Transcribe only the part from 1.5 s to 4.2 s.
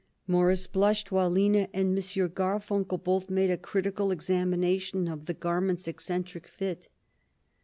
and M. Garfunkel both made a critical